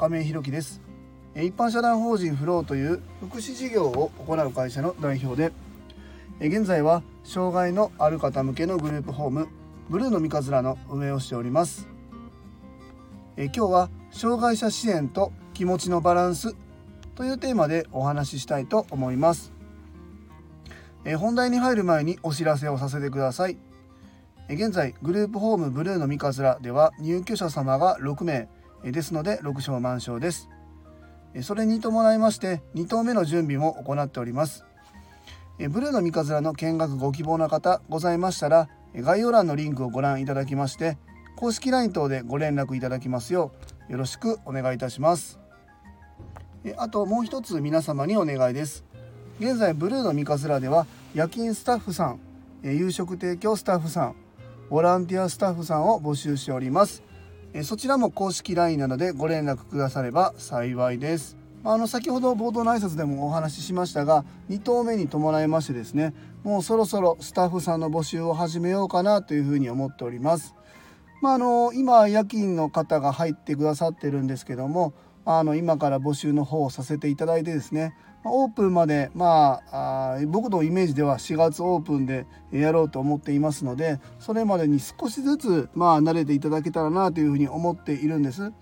[0.00, 0.80] 亀井弘樹です。
[1.36, 5.52] 一般社団法人フローという福祉事業を行う会社の代表で
[6.40, 9.48] 現在は障害のある方向けのグループホーム
[9.90, 11.86] ブルーの三日面の運営をしております。
[13.36, 16.56] 今日は障害者支援と気持ちのバランス
[17.14, 19.52] というテーマでお話ししたいと思います。
[21.18, 23.58] 本題に入る前にお知らせをさせてください。
[24.48, 28.48] 現在グループホームブルーの三日面では入居者様が6名
[28.84, 30.48] ですので6床満床です。
[31.42, 34.64] それに伴いまして2棟目の準備も行っております。
[35.58, 40.96] ブルーの三日面の見学ご希望の方ございましたら概要欄のリンクをご覧いただきまして
[41.36, 43.52] 公式 LINE 等でご連絡いただきますよ
[43.88, 45.38] うよろしくお願いいたします。
[46.76, 48.84] あともう一つ皆様にお願いです。
[49.38, 52.20] 現在ブルーの三日面では夜勤スタッフさん
[52.62, 54.14] 夕食提供スタッフさん
[54.68, 57.02] ボランティアスタッフさんを募集しております。
[57.64, 61.36] そちらも公式 LINE なのでご連絡くだされば幸いです。
[61.62, 70.54] あの先ほど冒頭の挨拶でもお話ししましたが2投目に伴いましてですねもうそろそろスタッフさんの募集を始めようかなというふうに思っております。
[71.20, 74.94] まあ、あの今夜勤の方が入ってくださってるんですけども
[75.26, 88.52] あの今から募集の方をさせていただいてですねオープンまでまああ僕のイメージでは4月オープンでやろうと思っていますのでそれまでに少しずつまあ慣れていただけたらなというふうに思っているんです。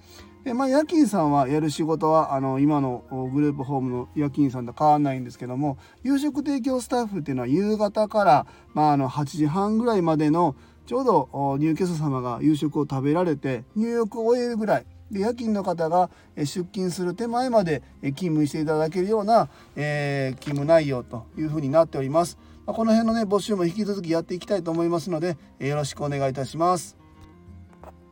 [0.45, 10.55] でまあ、夜勤さんはやる仕事はあの今のグループホームの夜勤さんと変わらないんですけども夕食提供スタッフっていうのは夕方から、まあ、あの8時半ぐらいまでの
[10.87, 22.39] ちょうど入居者様が夕食を食べられて入浴を終えるぐらいで夜勤の方が出勤する手前まで勤務していただけるような、えー、勤務内容というふうになっております。
[22.67, 26.97] まこの辺のね募集も引き続きやっていきたいと思いますので、えよろしくお願いいたします。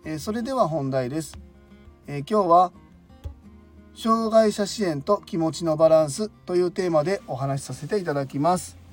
[0.05, 1.39] えそれでは本題です。
[2.07, 2.73] え今日は
[3.95, 8.86] 障害者支援と気持ちのバランスというテーマでお話しさせていただきます。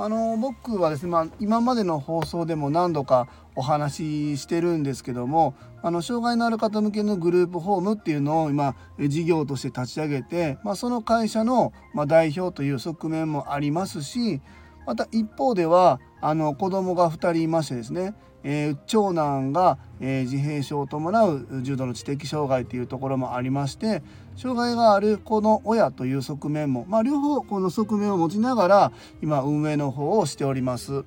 [0.00, 3.26] あの僕はですね、まあ、今までの放送でも何度か
[3.56, 8.76] お話ししてるんですけどもあの障害のある方向けのグループホームっていうのを今
[9.08, 11.72] 事業として立ち上げて、まあ、その会社の、
[12.06, 14.40] 代表という側面もありますし
[14.86, 24.02] また一方ではあの子供が2人いましてですねえー、長男が、えー、自閉症を伴う重度の知的障害というところもありまして
[24.38, 31.04] 障害がある子の親という側面も、まあ、両方この側面を持ちながら今運営の方をしております。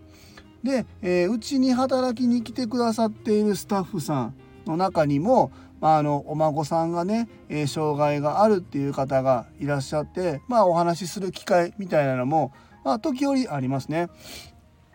[0.63, 5.49] で、えー、うちに働きに来てくださっているスタッフさんの中にも、
[5.79, 12.51] まあ、あのお孫さんがね、えー、障害があるっていう方がいらっしゃって、まあ、お話しする機会みたいなのも、
[12.83, 14.09] まあ、時折ありますね。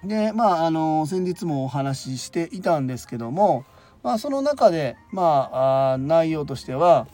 [0.05, 3.65] でまああの先日もお話ししていたんですけども、
[4.03, 7.09] まあ、その中でまああ内容としては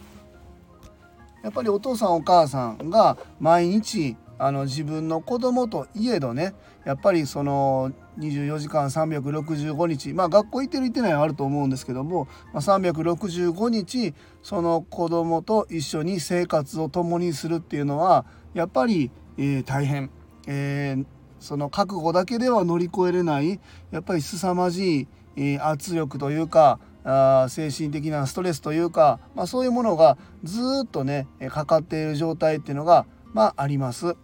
[1.43, 6.55] やっぱりお父さんお母さんが毎日あの自分の子供といえどね
[6.85, 20.11] やっぱりその24時間365日まあ学校行ってる行ってないはあると思うんですけども、まあ、365日その子供と一緒に生活を共にするっていうのはやっぱり、えー、大変、
[20.49, 21.07] えー、
[21.39, 23.61] その覚悟だけでは乗り越えれない
[23.93, 34.17] やっぱり凄まじい、えー、圧力というかあ精神的なストレスというか、まあ、そういうものがずっとねかかっている状態っていうのが、まあ、あります。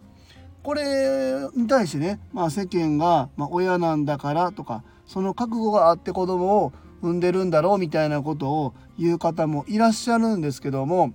[0.63, 11.15] これに対してね、まあ、世間が、ま、親なんだからとかその覚悟があって子供を産んでるんだろうみたいなことを言う方もいらっしゃるんですけども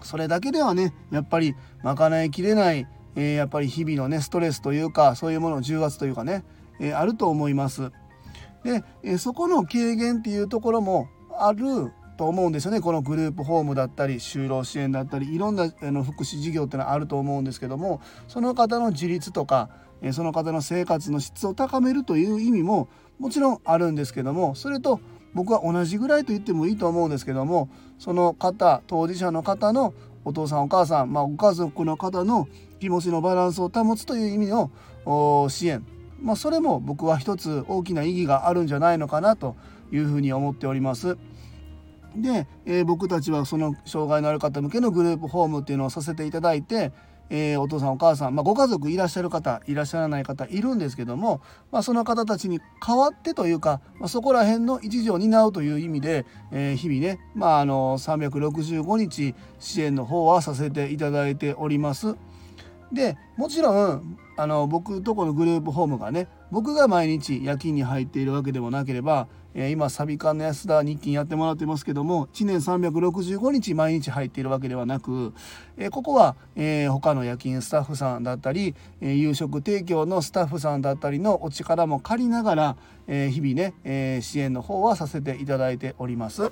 [0.00, 1.54] それだけではねやっぱり
[1.84, 6.44] 賄いきれないえー、やっぱり日々のねストレスというかそういうものの重圧というかね、
[6.80, 7.92] えー、あると思います。
[8.64, 11.08] で、え、そこの軽減っていうところも
[11.38, 12.80] あると思うんですよね。
[12.80, 19.70] このグループホームだったり就労支援だったりいろんなあの福祉事業っていうのはあると思うんですけどもその方の自立とか
[20.12, 25.00] その方の生活の質を高めるという意味ももちろんあるんですけどもそれと
[25.34, 29.94] 僕は同じぐらいと言ってもいいと思うんですけどもその方当事者の方の
[30.24, 32.48] お父さんお母さん、まあ、ご家族の方の
[32.80, 34.70] 気持ちのバランスを保つという意味の
[35.48, 35.84] 支援、
[36.22, 39.56] まあ、それも僕は一つ大きな意義があるんじゃないのかなと
[39.90, 41.18] いうふうに思っております。
[42.16, 46.92] で、えー、僕たちはその障害のある方向けのグループホームっていうのをさせていただいて、
[47.30, 51.40] えー、お父さんお母さん、まあ、ご家族いらっしゃる方いらっしゃらない方いるんですけども、
[51.70, 62.16] まあ、その方たちに代わってというか、まあ、そこら辺の一時を担うという意味で、えー、日々ね、まあ、あの365日支援の方はさせていただいております。
[62.92, 75.32] でもちろんあの僕とこのグループホームがね僕が毎日夜勤に入っているわけでもなければ、えー、今サビ館の安田日勤やってもらってますけども1年365日毎日入っているわけではなく、
[75.76, 86.50] えー、ここは、えー、他の夜勤スタッフさんだったり、え夕食提供のスタッフさんだったりのお力も借りながら、え日々ね、え支援の方はさせていただいております。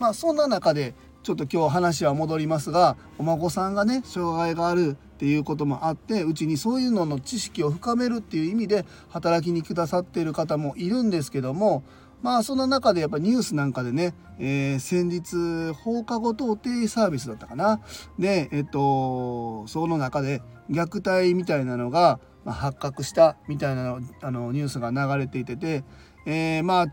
[0.00, 0.94] まあそんな中で
[1.24, 11.82] ちょっと今日話は戻りますがお孫さんがね障害があるっていうこともあってうちにそういうのの知識を深めるっていう意味で働きにくださっている方もいるんですけども
[12.20, 17.80] まあその中でやっぱニュースなんかでね、えー、先日放課後等低サービスだったかな。
[18.18, 25.84] でえっとその中で虐待みたいなのが発覚したみたいなあのニュースが流れていてて、
[26.26, 26.86] えー、まあ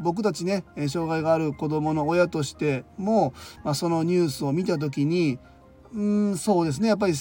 [0.00, 5.38] 僕たちね障害がある子どもの親としても、まあ、そのニュースを見た時に
[5.96, 6.02] う
[6.32, 6.88] んそうですね。
[6.88, 7.14] やっぱり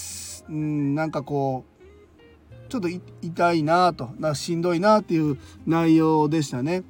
[0.50, 2.88] うんなんかこうちょっと
[3.22, 6.84] 痛いなとなしんどいなっていう内容でしたね。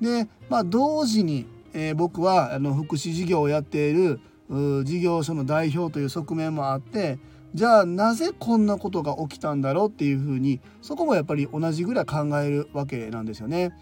[0.00, 4.20] で、まあ、同時に、えー、僕はあの福祉事業をやっている
[4.84, 7.18] 事業所の代表という側面もあって
[7.54, 13.72] じゃあなぜこんなことが起きたんだろうっていうふうにそこもやっぱり同じぐらい考えるわけなんですよね。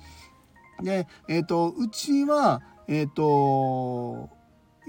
[0.83, 4.31] で、え、ー、と、うちは、えっ、ー、と、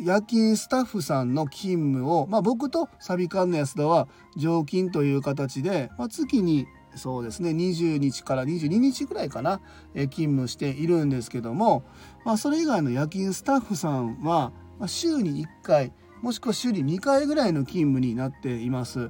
[0.02, 4.08] 夜勤スタッフさんの勤務を、まあ、僕とサビ館の安田は
[4.38, 9.62] 常勤という形で、まあ、月にそうですね20日から22日ぐらいかな、
[9.94, 11.84] え勤務しているんですけども、
[12.26, 19.10] まあ、それ以外の夜勤スタッフさんは、ま週に1回もしくは週に2回ぐらいの勤務になっています。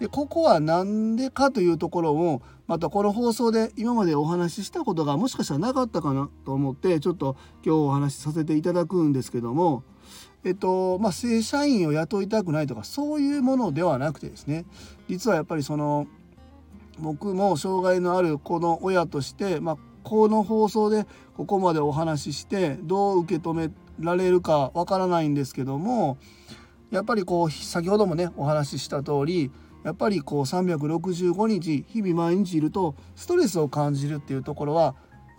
[0.00, 2.42] でここは何でかというところを
[2.72, 9.84] またこの放送で今までお話ししたことがもしかしたらなかったかなと思ってちょっと今日お話しさせていただくんですけども
[10.42, 14.64] えっとまあ、正社員を雇いたくないとかそういうものではなくてですね
[15.06, 16.06] 実はやっぱりその
[16.98, 23.70] 僕も障害のある子の親として、まあ、この放送でここまでお話ししてどう受け止め
[24.00, 26.16] られるかわからないんですけども
[26.90, 29.50] やっぱりこう先ほどもねお話しした通り
[29.84, 34.94] やっぱりこう365日日々毎日いるとストレスを感じるっていうところは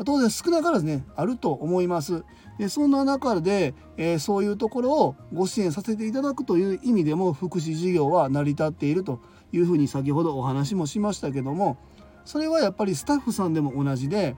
[0.06, 2.24] 当然少なからずねあると思います。
[2.58, 11.78] でそんな中で、えー、そういうところをご支援させていただくという意味でも福祉事業は成り立っているというふうに先ほどお話もしましたけども
[12.26, 14.36] それはやっぱりスタッフさんでも同じで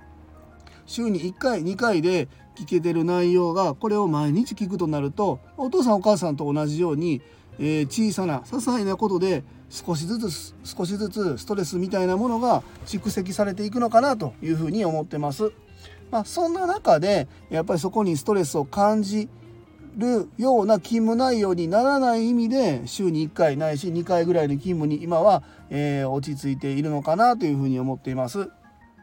[0.86, 7.22] 週に1回2回で聞けてる内容がこれを毎日聞くとなるとお父さんお母さんと同じように、
[7.60, 15.52] えー、小さな些細なことで少しずつ少しずつストレスみたいなものが蓄積されていくのかなというふうに思ってます。
[16.12, 19.28] まあ、そんな中でやっぱりそこにストレスを感じ
[19.98, 28.50] るような勤務内容にならない意味で週に1回ないし2回ぐらいの勤務に今は、えー、落ち着いているのかなというふうに思っています。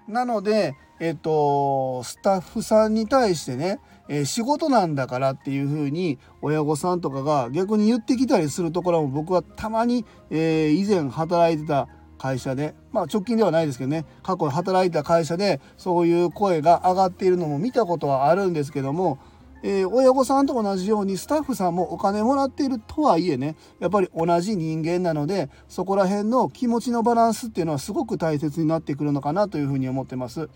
[0.08, 11.88] なので、えっと、スタッフさんに対してねえー、仕事なんだからっていうふうに親御さんとかが逆に言ってきたりするところも僕はたまに、えー、以前働いてた
[12.18, 19.18] 会社で、まあ、直近ではないですけどね過去働いた会社でそういう声が上がっているのも見たことはあるんですけども、
[19.64, 30.48] えー、親御さんと同じようにスタッフさんもお金もらっているとはいえねやっぱり同じ人間なのでそこら辺の気持ちのバランスっていうのはすごく大切になってくるのかなというふうに思ってます。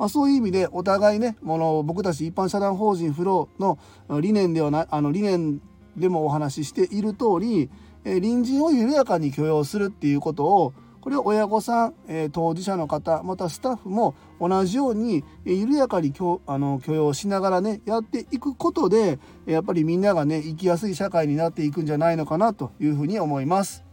[0.00, 3.78] まあ、そういう意味でお互いねこの僕たち一般社団法人フローの
[4.22, 5.60] 理念ではないあの理念
[5.94, 7.68] でもお話ししている通り、
[8.06, 23.89] え隣人を緩やかに許容するっていうことをこれを親御さん、えー、当事者の方またスタッフも同じように、えー、緩やかに許あの許容しながらねやっていくことでやっぱりみんながね生きやすい社会になっていくんじゃないのかなというふうに思います。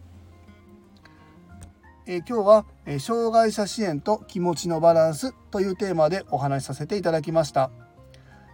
[2.09, 7.69] え今日は、え障害者支援と気持ちのバランスというテーマでお話しさせていただきました、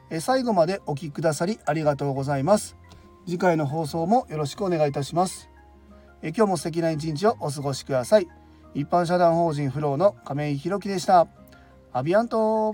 [0.10, 2.75] え最後までお聴きくださりありがとうございます。
[3.25, 5.50] 次回の放送もよろしくお願いいたします、
[6.24, 8.27] え今日も素敵な一日をお過ごしください。
[8.74, 11.27] 一般社団法人フローの亀井宏樹でした。
[11.91, 12.74] アビアント。